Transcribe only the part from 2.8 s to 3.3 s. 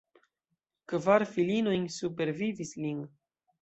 lin.